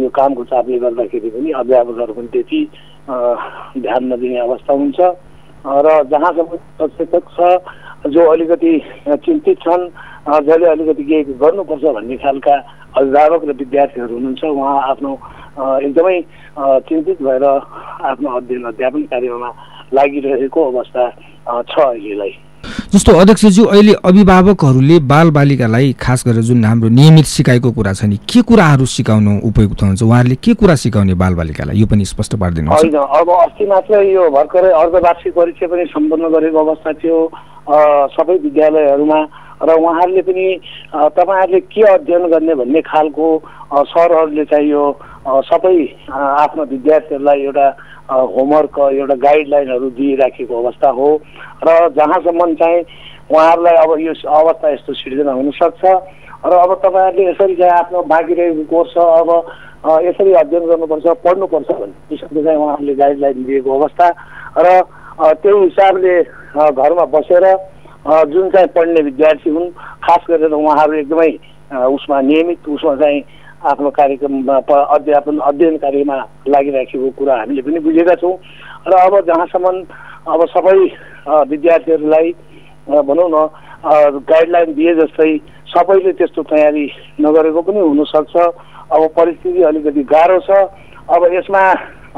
यो 0.00 0.08
कामको 0.08 0.44
चापले 0.44 0.78
गर्दाखेरि 0.78 1.30
पनि 1.30 1.50
अभिभावकहरू 1.52 2.12
पनि 2.14 2.28
त्यति 2.32 2.60
ध्यान 3.84 4.02
नदिने 4.12 4.38
अवस्था 4.40 4.72
हुन्छ। 4.72 5.00
र 5.60 5.88
जहाँसम्म 6.08 6.56
सचेतक 6.80 7.24
छ 7.36 8.08
जो 8.08 8.22
अलिकति 8.32 8.72
चिन्तित 9.20 9.58
छन् 9.60 9.82
जसले 10.28 10.66
अलिकति 10.70 11.04
केही 11.04 11.32
गर्नुपर्छ 11.40 11.84
भन्ने 11.96 12.16
खालका 12.24 12.54
अभिभावक 12.98 13.44
र 13.48 13.52
विद्यार्थीहरू 13.60 14.14
हुनुहुन्छ। 14.14 14.44
उहाँ 14.44 14.76
आफ्नो 14.90 15.10
एकदमै 15.86 16.20
चिन्तित 16.88 17.22
भएर 17.22 17.44
आफ्नो 17.44 18.28
अध्ययन 18.36 18.64
अध्यापन 18.72 19.02
कार्यमा 19.10 19.50
लागिरहेको 19.94 20.60
अवस्था 20.70 21.08
छ 21.70 21.74
अहिलेलाई। 21.80 22.32
जस्तो 22.92 23.12
अध्यक्षज्यू 23.16 23.64
अहिले 23.64 23.92
अभिभावकहरूले 24.04 24.98
बाल 25.10 25.30
बालिकालाई 25.30 25.92
खास 26.00 26.24
गरेर 26.26 26.42
जुन 26.44 26.64
हाम्रो 26.64 26.88
नियमित 26.88 27.24
सिकाइको 27.26 27.70
कुरा 27.72 27.92
छ 27.92 28.04
नि 28.04 28.16
के 28.28 28.42
कुराहरू 28.44 28.86
सिकाउनु 28.86 29.38
उपयुक्त 29.48 29.82
हुन्छ? 29.82 30.02
उहाँहरूले 30.02 30.36
के 30.44 30.54
कुरा 30.54 30.74
सिकाउने 30.84 31.14
बाल 31.14 31.34
बालिकालाई 31.34 31.76
यो 31.80 31.86
पनि 31.86 32.04
स्पष्ट 32.04 32.36
पारिदिनु 32.36 32.70
होइन 32.70 32.96
अब 33.00 33.30
अस्ति 33.40 33.66
मात्र 33.66 34.02
यो 34.04 34.30
भर्खरै 34.30 34.70
अर्धवार्षिक 34.70 35.34
परीक्षा 35.34 35.66
पनि 35.66 35.84
सम्पन्न 35.94 36.28
गरेको 36.36 36.58
अवस्था 36.58 36.92
थियो। 37.00 37.18
सबै 38.14 38.36
विद्यालयहरूमा 38.44 39.20
र 39.60 39.70
उहाँहरूले 39.76 40.22
पनि 40.22 40.46
तपाईँहरूले 41.16 41.60
के 41.68 41.82
अध्ययन 41.92 42.26
गर्ने 42.32 42.54
भन्ने 42.54 42.80
खालको 42.82 43.26
सरहरूले 43.92 44.44
चाहिँ 44.44 44.70
यो 44.70 44.82
सबै 45.48 45.76
आफ्नो 46.10 46.64
विद्यार्थीहरूलाई 46.64 47.40
एउटा 47.44 47.66
होमवर्क 48.10 48.78
एउटा 48.78 49.14
गाइडलाइनहरू 49.14 49.90
दिइराखेको 50.00 50.62
अवस्था 50.62 50.88
हो। 50.90 51.08
र 51.62 51.88
जहाँसम्म 51.94 52.54
चाहिँ 52.56 52.80
उहाँहरूलाई 53.30 53.76
अब 53.84 53.90
यो 54.00 54.12
अवस्था 54.26 54.72
यस्तो 54.72 54.92
सिर्जना 54.96 55.32
हुनसक्छ। 55.32 55.84
र 55.84 56.52
अब 56.56 56.70
तपाईँहरूले 56.80 57.30
यसरी 57.30 57.54
चाहिँ 57.56 57.72
आफ्नो 57.72 58.02
बाँकी 58.08 58.34
रहेको 58.34 58.64
कोर्स 58.72 58.94
अब 58.96 59.30
यसरी 60.08 60.32
अध्ययन 60.40 60.64
गर्नुपर्छ 60.66 61.06
पढ्नुपर्छ 61.24 61.70
भन्ने 61.70 61.94
किसिमको 62.08 62.42
चाहिँ 62.44 62.58
उहाँहरूले 62.58 62.94
गाइडलाइन 62.94 63.44
दिएको 63.44 63.70
अवस्था। 63.78 64.06
र 64.58 64.68
त्यो 65.36 65.54
हिसाबले 65.62 66.14
घरमा 66.74 67.04
बसेर 67.12 67.44
जुन 68.00 68.50
चाहिँ 68.50 68.68
पढ्ने 68.76 69.00
विद्यार्थी 69.02 69.50
हुन् 69.50 69.70
खास 70.00 70.24
गरेर 70.30 70.52
उहाँहरू 70.52 70.94
एकदमै 70.94 71.30
उसमा 71.70 72.20
नियमित 72.20 72.68
उसमा 72.68 72.94
चाहिँ 72.96 73.22
आफ्नो 73.60 73.90
कार्यक्रममा 73.90 74.56
अध्यापन 74.96 75.38
अध्ययन 75.38 75.76
कार्यमा 75.78 76.16
लागिराखेको 76.48 77.10
कुरा 77.18 77.34
हामीले 77.36 77.62
पनि 77.62 77.78
बुझेका 77.84 78.14
छौँ। 78.14 78.36
र 78.88 78.92
अब 78.96 79.20
जहाँसम्म 79.26 79.76
अब 80.32 80.40
सबै 80.48 80.78
विद्यार्थीहरूलाई 81.44 82.32
भनौँ 82.88 83.28
न 83.28 83.36
गाइडलाइन 84.24 84.74
दिए 84.74 84.94
जस्तै 84.96 85.36
सबैले 85.68 86.12
त्यस्तो 86.16 86.42
तयारी 86.42 86.86
नगरेको 87.20 87.60
पनि 87.62 87.80
हुनसक्छ। 87.80 88.36
अब 88.90 89.02
परिस्थिति 89.12 89.62
अलिकति 89.62 90.02
गाह्रो 90.08 90.38
छ। 90.40 90.50
अब 91.12 91.22
यसमा 91.32 91.62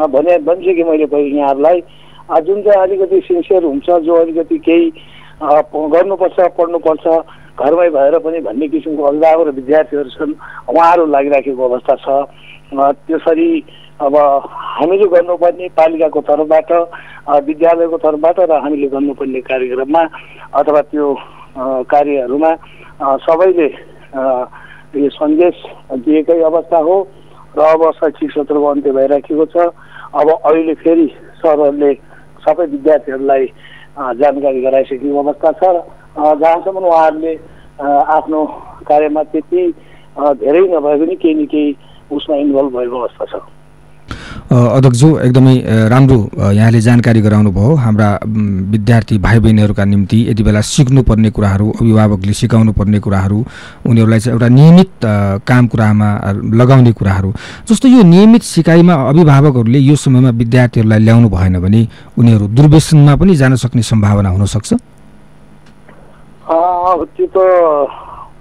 भने 0.09 0.39
भन्छ 0.47 0.65
कि 0.65 0.83
मैले 0.83 1.07
यहाँहरूलाई। 1.11 1.81
जुन 2.47 2.63
चाहिँ 2.63 2.83
अलिकति 2.83 3.21
सिन्सियर 3.27 3.65
हुन्छ 3.65 3.91
जो 4.07 4.15
अलिकति 4.15 4.59
केही 4.59 4.87
गर्नुपर्छ 5.43 6.39
पढ्नुपर्छ 6.57 7.05
घरमै 7.59 7.89
भएर 7.91 8.19
पनि 8.25 8.39
भन्ने 8.41 8.67
किसिमको 8.69 9.03
अभिभावक 9.03 9.47
र 9.47 9.51
विद्यार्थीहरू 9.53 10.11
छन् 10.17 10.35
उहाँहरू 10.71 11.07
लागिराखेको 11.07 11.63
अवस्था 11.69 11.95
छ। 11.99 12.07
त्यसरी 13.07 13.49
अब 14.01 14.15
हामीले 14.79 15.07
गर्नुपर्ने 15.15 15.69
पालिकाको 15.77 16.21
तर्फबाट 16.31 16.71
विद्यालयको 17.49 17.99
तर्फबाट 17.99 18.39
र 18.41 18.53
हामीले 18.63 18.89
गर्नुपर्ने 18.95 19.41
कार्यक्रममा 19.51 20.03
अथवा 20.55 20.81
त्यो 20.91 21.07
कार्यहरूमा 21.91 22.53
सबैले 23.27 23.69
यो 24.95 25.09
सन्देश 25.11 25.57
दिएकै 26.07 26.41
अवस्था 26.41 26.79
हो 26.79 26.97
र 27.59 27.61
अब 27.67 27.83
शैक्षिक 27.99 28.31
सत्रको 28.31 28.67
अन्त्य 28.67 28.93
भइराखेको 28.93 29.45
छ। 29.53 29.57
अब 30.15 30.29
अहिले 30.31 30.75
फेरि 30.81 31.07
सरहरूले 31.43 31.93
सबै 32.45 32.67
विद्यार्थीहरूलाई 32.67 33.47
जानकारी 33.97 34.61
गराइसकेको 34.63 35.19
अवस्था 35.19 35.53
छ 35.53 35.73
जहाँसम्म 36.39 36.85
उहाँहरूले 36.85 37.35
आफ्नो 38.13 38.45
कार्यमा 38.89 39.23
त्यति 39.33 39.67
धेरै 40.39 40.61
नभए 40.69 40.97
पनि 40.97 41.17
केही 41.17 41.35
न 41.35 41.47
केही 41.47 41.77
उसमा 42.13 42.37
इन्भल्भ 42.37 42.77
भएको 42.77 43.01
अवस्था 43.01 43.25
छ 43.25 43.43
अध्यक्षज्यू 44.53 45.09
एकदमै 45.19 45.55
राम्रो 45.89 46.17
यहाँले 46.53 46.81
जानकारी 46.85 47.21
गराउनु 47.25 47.51
भयो। 47.57 47.75
हाम्रा 47.75 48.09
विद्यार्थी 48.73 49.17
भाइ 49.19 49.39
बहिनीहरूका 49.41 49.85
निम्ति 49.85 50.19
यति 50.31 50.43
बेला 50.45 50.61
सिक्नुपर्ने 50.61 51.31
कुराहरू 51.33 51.67
अभिभावकले 51.81 52.33
सिकाउनु 52.37 52.73
पर्ने 52.77 52.99
कुराहरू 53.01 53.39
उनीहरूलाई 53.89 54.21
चाहिँ 54.21 54.35
एउटा 54.37 54.49
नियमित 54.53 54.91
काम 55.49 55.67
कुरामा 55.73 56.09
लगाउने 56.53 56.93
कुराहरू। 56.93 57.33
जस्तो 57.65 57.89
यो 57.89 58.03
नियमित 58.05 58.43
सिकाइमा 58.45 58.95
अभिभावकहरूले 59.09 59.79
यो 59.79 59.97
समयमा 59.97 60.31
विद्यार्थीहरूलाई 60.37 61.01
ल्याउनु 61.01 61.29
भएन 61.33 61.61
भने 61.65 61.81
उनीहरू 62.21 62.47
दुर्व्यसनमा 62.53 63.17
पनि 63.17 63.33
जान 63.41 63.57
सक्ने 63.57 63.83
सम्भावना 63.83 64.29
हुनसक्छ? 64.37 64.73
त्यो 67.17 67.27
त 67.33 67.39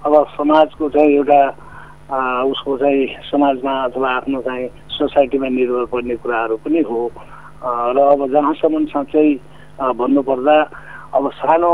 अब 0.04 0.14
समाजको 0.36 0.88
चाहिँ 0.92 1.10
एउटा 1.16 1.40
उसको 2.44 2.76
चाहिँ 2.76 3.06
समाजमा 3.32 3.72
अथवा 3.84 4.08
आफ्नो 4.12 4.40
चाहिँ 4.44 4.68
सोसाइटीमा 5.02 5.48
निर्भर 5.58 5.84
पर्ने 5.90 6.14
कुराहरू 6.22 6.56
पनि 6.62 6.80
हो। 6.86 7.00
र 7.94 7.98
अब 7.98 8.20
जहाँसम्म 8.30 8.84
साँच्चै 8.94 9.28
भन्नुपर्दा 9.98 10.56
अब 11.14 11.24
सानो 11.34 11.72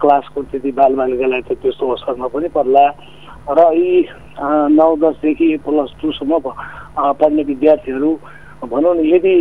क्लासको 0.00 0.42
त्यति 0.46 0.70
बालबालिकालाई 0.78 1.42
त 1.42 1.58
त्यस्तो 1.58 1.84
अवसरमा 1.86 2.26
पनि 2.30 2.48
पर्ला। 2.54 2.84
र 3.50 3.58
यी 3.74 3.90
नौ 4.78 4.90
दसदेखि 5.02 5.48
प्लस 5.66 5.90
टूसम्म 6.00 6.32
पढ्ने 7.18 7.42
विद्यार्थीहरू 7.50 8.10
भनौँ 8.70 8.94
न 8.94 9.00
यदि 9.06 9.36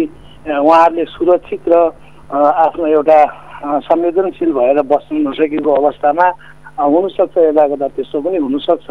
उहाँहरूले 0.48 1.06
सुरक्षित 1.13 1.65
र 1.70 1.75
आफ्नो 2.34 2.86
एउटा 2.88 3.20
संवेदनशील 3.86 4.51
भएर 4.53 4.82
बस्नु 4.86 5.17
नसकेको 5.29 5.72
अवस्थामा 5.74 6.27
हुनसक्छ 6.77 7.38
यता 7.38 7.63
कता 7.67 7.88
त्यस्तो 7.96 8.17
पनि 8.22 8.38
हुनसक्छ। 8.38 8.88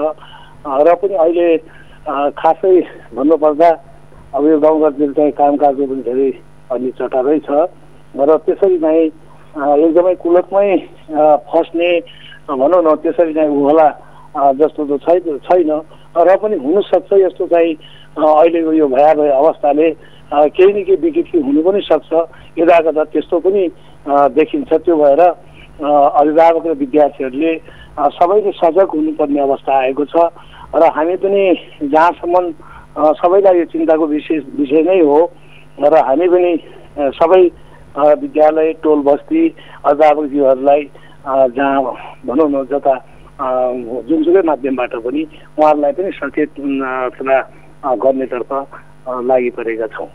र 0.67 0.95
पनि 1.01 1.15
अहिले 1.15 1.49
खासै 2.39 2.75
भन्नुपर्दा 3.15 3.71
अब 4.35 4.47
यो 4.47 4.59
गाउँघरतिर 4.61 5.11
चाहिँ 5.13 5.33
कामकाजको 5.39 5.87
पनि 5.87 6.03
धेरै 6.03 6.31
अलि 6.73 6.91
चटारै 6.99 7.39
छ। 7.47 7.51
र 8.17 8.31
त्यसरी 8.47 8.79
चाहिँ 8.83 9.07
एकदमै 9.85 10.15
कुलकमै 10.23 10.77
फस्ने 11.51 11.91
भनौँ 12.51 12.83
न 12.83 12.89
त्यसरी 13.03 13.33
चाहिँ 13.35 13.51
होला 13.51 13.89
जस्तो 14.61 14.83
त 14.87 14.93
छैन 15.05 15.39
छैन। 15.47 15.71
र 16.17 16.29
पनि 16.43 16.57
हुनसक्छ 16.59 17.11
यस्तो 17.13 17.47
चाहिँ 17.53 17.73
अहिलेको 18.17 18.73
यो 18.73 18.87
भयावह 18.89 19.31
अवस्थाले 19.31 19.89
केही 20.57 20.73
न 20.73 20.79
केही 20.85 20.97
विकृति 20.97 21.39
हुनु 21.39 21.61
पनि 21.63 21.81
सक्छ। 21.87 22.13
यदाकदा 22.59 23.05
त्यस्तो 23.13 23.37
पनि 23.47 23.63
देखिन्छ। 24.37 24.71
त्यो 24.75 24.97
भएर 24.97 25.23
अभिभावक 25.81 26.67
र 26.67 26.73
विद्यार्थीहरूले 26.83 27.53
सबैले 28.17 28.53
सजग 28.61 28.89
हुनुपर्ने 28.97 29.41
अवस्था 29.41 29.73
आएको 29.77 30.05
छ। 30.05 30.17
र 30.75 30.83
हामी 30.97 31.17
पनि 31.23 31.43
जहाँसम्म 31.93 32.45
सबैलाई 32.97 33.59
यो 33.59 33.65
चिन्ताको 33.73 34.07
विषय 34.07 34.39
विषय 34.59 34.83
नै 34.83 35.01
हो 35.01 35.19
र 35.85 35.95
हामी 36.07 36.27
पनि 36.33 36.53
सबै 37.19 37.43
विद्यालय 38.23 38.73
टोल 38.83 39.01
बस्ती 39.09 39.43
अभिभावकज्यूहरूलाई 39.85 40.83
जहाँ 41.57 41.83
भनौँ 42.27 42.49
न 42.51 42.65
जता 42.73 42.95
जुनसुकै 44.09 44.43
माध्यमबाट 44.49 44.95
पनि 45.05 45.23
उहाँहरूलाई 45.59 45.93
पनि 45.93 46.11
सचेत 46.17 46.51
अथवा 46.57 47.37
गर्नेतर्फ 48.05 48.51
लागि 49.29 49.51
परेका 49.57 49.87
छौँ। 49.95 50.09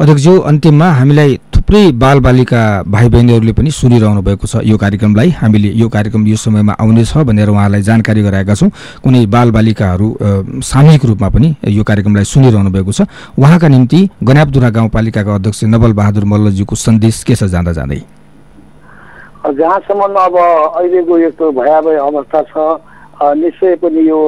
अध्यक्षज्यू 0.00 0.38
अन्तिममा 0.50 0.88
हामीलाई 0.98 1.38
थुप्रै 1.72 1.96
बालबालिका 1.96 2.84
भाइ 2.84 3.08
बहिनीहरूले 3.08 3.52
पनि 3.56 3.70
सुनिरहनु 3.72 4.20
भएको 4.20 4.44
छ 4.44 4.60
यो 4.60 4.76
कार्यक्रमलाई। 4.76 5.28
हामीले 5.40 5.68
यो 5.72 5.88
कार्यक्रम 5.88 6.20
यो 6.28 6.36
समयमा 6.36 6.76
आउनेछ 6.76 7.24
भनेर 7.24 7.48
उहाँलाई 7.48 7.80
जानकारी 7.80 8.22
गराएका 8.28 8.54
छौँ। 8.60 8.68
कुनै 9.00 9.24
बालबालिकाहरू 9.32 10.08
सामूहिक 10.60 11.04
रूपमा 11.08 11.28
पनि 11.32 11.48
यो 11.72 11.80
कार्यक्रमलाई 11.80 12.24
सुनिरहनु 12.28 12.70
भएको 12.76 12.92
छ। 12.92 13.08
उहाँका 13.40 13.68
निम्ति 13.72 14.00
गन्यापदुरा 14.20 14.68
गाउँपालिकाका 14.68 15.32
अध्यक्ष 15.32 15.64
नवल 15.72 15.92
बहादुर 15.96 16.24
मल्लज्यूको 16.28 16.76
सन्देश 16.76 17.24
के 17.24 17.34
छ 17.40 17.48
जाँदा 17.48 17.72
जाँदै? 17.72 18.00
जहाँसम्म 19.56 20.12
अब 20.28 20.36
अहिलेको 20.76 21.18
यस्तो 21.24 21.52
भयावह 21.56 21.96
अवस्था 22.04 22.40
छ 22.52 22.54
निश्चय 23.40 23.74
पनि 23.80 24.08
यो 24.12 24.20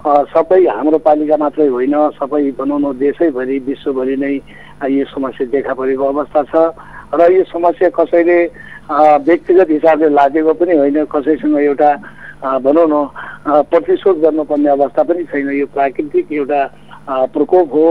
सबै 0.00 0.64
हाम्रो 0.64 0.98
पालिका 1.04 1.36
मात्रै 1.36 1.68
होइन 1.68 1.94
सबै 2.16 2.40
भनौँ 2.56 2.80
न 2.80 2.92
देशैभरि 2.98 3.58
विश्वभरि 3.68 4.16
नै 4.16 4.34
यो 4.88 5.04
समस्या 5.12 5.46
देखा 5.52 5.72
परेको 5.76 6.04
अवस्था 6.04 6.42
छ। 6.48 6.54
र 7.12 7.20
यो 7.32 7.44
समस्या 7.44 7.88
कसैले 7.92 8.38
व्यक्तिगत 9.28 9.68
हिसाबले 9.70 10.08
लागेको 10.08 10.52
पनि 10.56 10.76
होइन 10.76 11.04
कसैसँग 11.04 11.56
एउटा 11.60 11.90
भनौँ 12.64 12.88
न 12.88 12.96
प्रतिशोध 13.68 14.16
गर्नुपर्ने 14.24 14.70
अवस्था 14.70 15.02
पनि 15.04 15.24
छैन। 15.28 15.50
यो 15.52 15.66
प्राकृतिक 15.68 16.32
एउटा 16.32 16.60
प्रकोप 17.36 17.68
हो। 17.74 17.86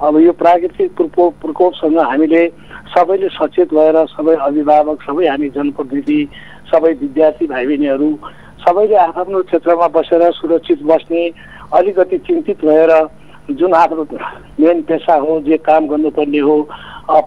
अब 0.00 0.16
यो 0.16 0.32
प्राकृतिक 0.32 0.96
प्रकोप 0.96 1.32
प्रकोपसँग 1.44 1.98
हामीले 2.00 2.42
सबैले 2.88 3.28
सचेत 3.36 3.68
भएर 3.76 3.96
सबै 4.16 4.34
अभिभावक 4.48 5.02
सबै 5.04 5.26
हामी 5.28 5.48
जनप्रतिनिधि 5.52 6.20
सबै 6.72 6.92
विद्यार्थी 7.04 7.46
भाइ 7.52 7.66
बहिनीहरू 7.66 8.08
सबैले 8.60 8.96
आफ्नो 8.98 9.42
क्षेत्रमा 9.42 9.86
बसेर 9.90 10.22
सुरक्षित 10.32 10.82
बस्ने 10.84 11.22
अलिकति 11.74 12.18
चिन्तित 12.26 12.64
भएर 12.64 12.92
जुन 13.50 13.74
आफ्नो 13.74 14.04
मेन 14.60 14.82
पेसा 14.88 15.14
हो 15.18 15.40
जे 15.42 15.56
काम 15.60 15.86
गर्नुपर्ने 15.88 16.38
हो 16.38 16.56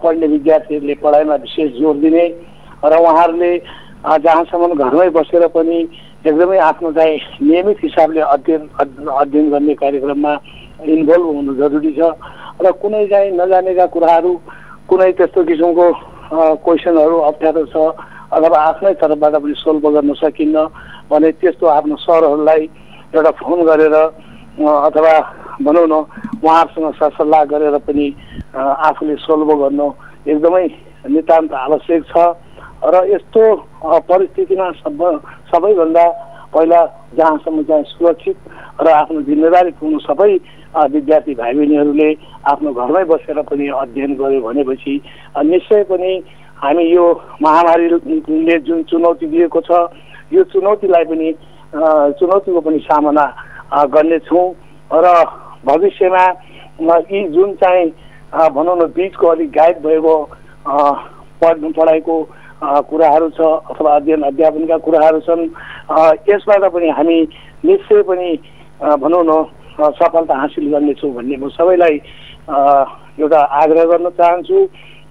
पढ्ने 0.02 0.26
विद्यार्थीहरूले 0.26 0.94
पढाइमा 1.02 1.34
विशेष 1.36 1.70
जोड 1.80 2.00
दिने 2.00 2.26
र 2.84 2.94
उहाँहरूले 2.96 3.50
जहाँसम्म 4.20 4.74
घरमै 4.76 5.08
बसेर 5.10 5.46
पनि 5.50 5.78
एकदमै 6.24 6.58
आफ्नो 6.60 6.92
चाहिँ 6.92 7.18
नियमित 7.42 7.78
हिसाबले 7.82 8.20
अध्ययन 8.22 8.68
अध्ययन 8.78 9.50
गर्ने 9.50 9.74
कार्यक्रममा 9.74 10.32
इन्भल्भ 10.86 11.26
हुनु 11.26 11.54
जरुरी 11.56 11.92
छ 11.98 12.14
र 12.62 12.70
कुनै 12.80 13.06
चाहिँ 13.08 13.30
नजानेका 13.36 13.86
कुराहरू 13.92 14.32
कुनै 14.88 15.10
त्यस्तो 15.18 15.44
किसिमको 15.44 15.86
क्वेसनहरू 16.64 17.16
अप्ठ्यारो 17.28 17.64
छ 17.66 17.76
अथवा 18.32 18.58
आफ्नै 18.60 18.92
तर्फबाट 19.00 19.34
पनि 19.36 19.54
सोल्भ 19.58 19.84
गर्न 19.94 20.12
सकिन्न। 20.20 20.58
भने 21.10 21.30
त्यस्तो 21.40 21.66
आफ्नो 21.68 21.96
सरहरूलाई 22.04 22.62
एउटा 23.14 23.30
फोन 23.40 23.58
गरेर 23.66 23.94
अथवा 23.94 25.14
भनौँ 25.62 25.86
न 25.86 25.94
उहाँहरूसँग 26.40 26.92
सरसल्लाह 26.94 27.44
गरेर 27.52 27.76
पनि 27.86 28.06
आफूले 28.54 29.14
सोल्भ 29.22 29.50
गर्नु 29.60 29.86
एकदमै 30.26 30.66
नितान्त 31.10 31.52
आवश्यक 31.66 32.02
छ। 32.10 32.16
र 32.84 32.94
यस्तो 33.08 33.42
परिस्थितिमा 34.08 34.70
सब 34.82 35.00
सबैभन्दा 35.50 36.04
पहिला 36.54 36.80
जहाँसम्म 37.16 37.62
चाहिँ 37.68 37.84
सुरक्षित 37.90 38.36
र 38.80 38.88
आफ्नो 38.92 39.20
जिम्मेवारी 39.28 39.70
पुग्नु 39.80 39.98
सबै 40.04 40.32
विद्यार्थी 40.92 41.34
भाइ 41.34 41.52
बहिनीहरूले 41.54 42.08
आफ्नो 42.52 42.72
घरमै 42.74 43.04
बसेर 43.10 43.40
पनि 43.48 43.68
अध्ययन 43.74 44.14
गर्यो 44.20 44.40
भनेपछि 44.40 44.94
निश्चय 45.44 45.82
पनि 45.90 46.12
हामी 46.62 46.84
यो 46.84 47.04
महामारीले 47.42 48.58
जुन 48.60 48.82
चुनौती 48.84 49.26
दिएको 49.26 49.60
छ 49.60 49.70
यो 50.32 50.42
चुनौतीलाई 50.52 51.04
पनि 51.04 51.28
चुनौतीको 52.18 52.60
पनि 52.60 52.78
सामना 52.86 53.24
गर्नेछौँ। 53.94 54.46
र 54.90 55.06
भविष्यमा 55.66 56.24
यी 57.10 57.28
जुन 57.34 57.52
चाहिँ 57.60 57.88
भनौँ 58.54 58.76
न 58.76 58.86
बिचको 58.94 59.26
अलिक 59.26 59.50
गाइड 59.52 59.76
भएको 59.82 60.14
पढ 61.42 61.56
पढाइको 61.76 62.16
कुराहरू 62.88 63.28
छ 63.36 63.40
अथवा 63.70 63.94
अध्ययन 63.96 64.22
अध्यापनका 64.22 64.76
कुराहरू 64.86 65.20
छन् 65.26 65.44
यसबाट 66.28 66.64
पनि 66.72 66.88
हामी 66.98 67.18
निश्चय 67.64 68.02
पनि 68.08 68.30
भनौँ 69.02 69.24
न 69.24 69.32
सफलता 69.98 70.34
हासिल 70.40 70.70
गर्नेछौँ 70.72 71.12
भन्ने 71.14 71.36
म 71.36 71.48
सबैलाई 71.50 71.96
एउटा 73.20 73.40
आग्रह 73.62 73.84
गर्न 73.90 74.08
चाहन्छु। 74.18 74.58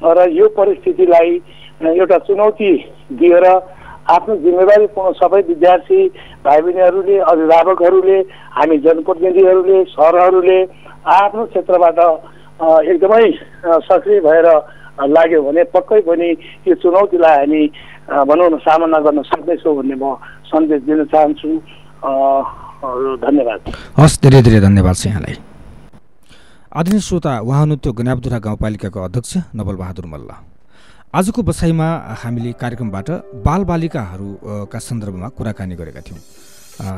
र 0.04 0.30
यो 0.32 0.48
परिस्थितिलाई 0.58 1.30
एउटा 1.84 2.18
चुनौती 2.28 2.72
दिएर 3.20 3.46
आफ्नो 4.04 4.36
जिम्मेवारीपूर्ण 4.44 5.12
सबै 5.16 5.42
विद्यार्थी 5.48 6.00
भाइ 6.46 6.62
बहिनीहरूले 6.62 7.18
अभिभावकहरूले 7.32 8.20
हामी 8.58 8.78
जनप्रतिनिधिहरूले 8.86 9.78
सरहरूले 9.96 10.60
आफ्नो 11.18 11.46
क्षेत्रबाट 11.52 12.00
एकदमै 12.92 13.26
सक्रिय 13.88 14.20
भएर 14.28 14.48
लाग्यो 15.16 15.42
भने 15.44 15.64
पक्कै 15.76 16.02
पनि 16.10 16.30
यो 16.68 16.76
चुनौतीलाई 16.84 17.38
हामी 17.38 17.62
भनौँ 18.30 18.50
न 18.50 18.58
सामना 18.68 19.00
गर्न 19.06 19.22
सक्दैछौँ 19.32 19.76
भन्ने 19.78 19.96
म 19.96 20.16
सन्देश 20.52 20.82
दिन 20.84 21.04
चाहन्छु। 21.14 21.50
धन्यवाद। 23.24 23.60
हस् 23.98 24.20
धेरै 24.24 24.42
धेरै 24.44 24.60
धन्यवाद 24.68 24.96
छ 24.96 25.06
यहाँलाई। 25.08 25.36
आदरणीय 26.76 27.02
श्रोता 27.08 27.32
उहाँ 27.40 27.60
हुनुहुन्थ्यो 27.60 27.92
गनाबदुरा 28.00 28.38
गाउँपालिकाको 28.44 29.00
अध्यक्ष 29.08 29.34
नवल 29.56 29.76
बहादुर 29.82 30.06
मल्ल। 30.14 30.30
आजको 31.14 31.42
बसाइमा 31.46 31.88
हामीले 32.22 32.52
कार्यक्रमबाट 32.58 33.10
बालबालिकाहरूका 33.46 34.80
सन्दर्भमा 34.80 35.28
कुराकानी 35.38 35.76
गरेका 35.78 36.02
थियौँ। 36.02 36.22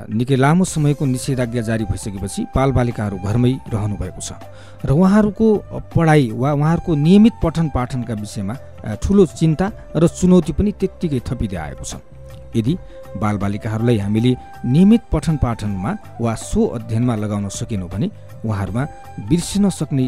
निकै 0.08 0.36
लामो 0.40 0.64
समयको 0.64 1.04
निषेधाज्ञा 1.06 1.62
जारी 1.68 1.86
भइसकेपछि 1.92 2.42
बालबालिकाहरू 2.56 3.18
घरमै 3.20 3.52
रहनु 3.76 3.96
भएको 4.00 4.22
छ 4.24 4.40
र 4.88 4.92
उहाँहरूको 4.96 5.48
पढाइ 5.92 6.32
वा 6.32 6.54
उहाँहरूको 6.56 6.96
नियमित 6.96 7.36
पठन 7.44 7.68
पाठनका 7.76 8.14
विषयमा 8.24 8.56
ठुलो 9.04 9.26
चिन्ता 9.36 9.66
र 10.00 10.08
चुनौती 10.08 10.54
पनि 10.56 10.72
त्यत्तिकै 10.80 11.20
थपिँदै 11.28 11.60
आएको 11.68 11.84
छ। 11.84 12.00
यदि 12.56 12.74
बालबालिकाहरूलाई 13.18 13.98
हामीले 13.98 14.32
नियमित 14.66 15.02
पठन 15.12 15.36
पाठनमा 15.38 15.92
वा 16.22 16.36
सो 16.42 16.66
अध्ययनमा 16.78 17.16
लगाउन 17.16 17.50
सकेनौँ 17.52 17.90
भने 17.90 18.08
उहाँहरूमा 18.46 18.84
बिर्सिन 19.30 19.70
सक्ने 19.72 20.06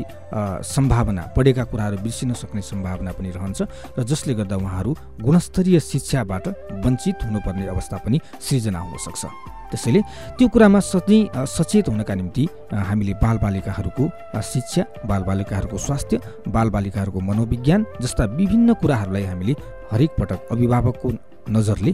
सम्भावना 0.65 1.23
पढेका 1.35 1.63
कुराहरू 1.65 1.97
बिर्सिन 1.97 2.33
सक्ने 2.35 2.61
सम्भावना 2.63 3.11
पनि 3.13 3.29
रहन्छ 3.31 3.59
र 3.97 4.03
जसले 4.03 4.33
गर्दा 4.35 4.55
उहाँहरू 4.57 4.91
गुणस्तरीय 5.21 5.79
शिक्षाबाट 5.81 6.47
वञ्चित 6.85 7.23
हुनुपर्ने 7.23 7.67
अवस्था 7.67 7.97
पनि 8.05 8.17
सृजना 8.39 8.79
हुनसक्छ 8.79 9.25
त्यसैले 9.71 10.01
त्यो 10.37 10.47
कुरामा 10.47 10.79
सधैँ 10.81 11.45
सचेत 11.45 11.89
हुनका 11.89 12.13
निम्ति 12.15 12.43
हामीले 12.81 13.13
बालबालिकाहरूको 13.23 14.03
शिक्षा 14.43 14.83
बालबालिकाहरूको 15.05 15.77
स्वास्थ्य 15.77 16.19
बालबालिकाहरूको 16.47 17.19
मनोविज्ञान 17.21 17.85
जस्ता 18.01 18.25
विभिन्न 18.39 18.73
कुराहरूलाई 18.81 19.23
हामीले 19.25 19.55
हरेक 19.91 20.11
पटक 20.19 20.47
अभिभावकको 20.51 21.11
नजरले 21.49 21.91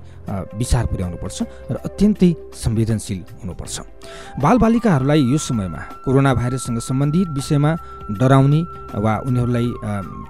विचार 0.60 0.86
पुर्याउनुपर्छ 0.92 1.38
र 1.72 1.76
अत्यन्तै 1.88 2.30
संवेदनशील 2.54 3.20
हुनुपर्छ। 3.42 3.76
बालबालिकाहरूलाई 4.44 5.22
यो 5.32 5.38
समयमा 5.38 5.82
कोरोना 6.06 6.32
भाइरससँग 6.34 6.80
सम्बन्धित 6.90 7.28
विषयमा 7.38 7.72
डराउने 8.20 8.62
वा 9.06 9.14
उनीहरूलाई 9.28 9.68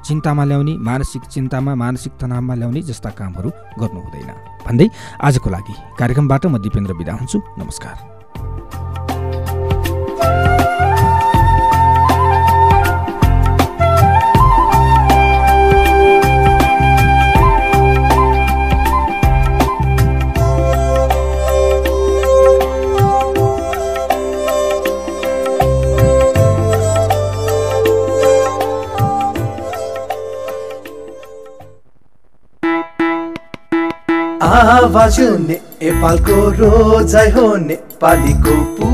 चिन्तामा 0.07 0.43
ल्याउने 0.43 0.73
मानसिक 0.77 1.23
चिन्तामा 1.33 1.71
मानसिक 1.75 2.13
तनावमा 2.21 2.53
ल्याउने 2.55 2.81
जस्ता 2.89 3.09
कामहरू 3.17 3.49
गर्नु 3.81 3.99
हुँदैन 4.05 4.31
भन्दै 4.67 4.87
आजको 5.27 5.49
लागि 5.49 5.73
कार्यक्रमबाट 5.99 6.43
म 6.45 6.57
दिपेन्द्र 6.61 6.93
बिदा 6.93 7.13
हुन्छु। 7.13 7.37
नमस्कार। 7.59 8.12
आवाज 34.63 35.19
नेपालको 35.19 36.35
रोजाइ 36.59 37.29
हो 37.31 37.45
नेपालीको 37.63 38.91